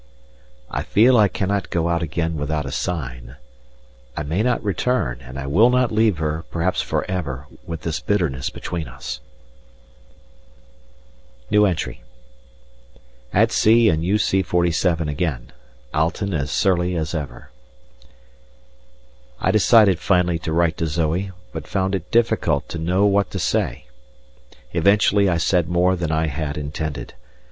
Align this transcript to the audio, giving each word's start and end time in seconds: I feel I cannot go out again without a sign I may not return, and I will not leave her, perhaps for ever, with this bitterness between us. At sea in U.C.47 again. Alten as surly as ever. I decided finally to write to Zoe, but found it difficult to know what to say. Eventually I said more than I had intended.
I 0.71 0.81
feel 0.81 1.15
I 1.15 1.27
cannot 1.27 1.69
go 1.69 1.87
out 1.87 2.01
again 2.01 2.35
without 2.35 2.65
a 2.65 2.71
sign 2.71 3.35
I 4.17 4.23
may 4.23 4.41
not 4.41 4.63
return, 4.63 5.21
and 5.21 5.37
I 5.37 5.45
will 5.45 5.69
not 5.69 5.91
leave 5.91 6.17
her, 6.17 6.43
perhaps 6.49 6.81
for 6.81 7.05
ever, 7.07 7.45
with 7.67 7.83
this 7.83 7.99
bitterness 7.99 8.49
between 8.49 8.87
us. 8.87 9.19
At 13.31 13.51
sea 13.51 13.89
in 13.89 14.01
U.C.47 14.01 15.07
again. 15.07 15.51
Alten 15.93 16.33
as 16.33 16.49
surly 16.49 16.95
as 16.95 17.13
ever. 17.13 17.51
I 19.39 19.51
decided 19.51 19.99
finally 19.99 20.39
to 20.39 20.51
write 20.51 20.77
to 20.77 20.87
Zoe, 20.87 21.29
but 21.53 21.67
found 21.67 21.93
it 21.93 22.09
difficult 22.09 22.67
to 22.69 22.79
know 22.79 23.05
what 23.05 23.29
to 23.29 23.37
say. 23.37 23.85
Eventually 24.73 25.29
I 25.29 25.37
said 25.37 25.69
more 25.69 25.95
than 25.95 26.11
I 26.11 26.25
had 26.25 26.57
intended. 26.57 27.13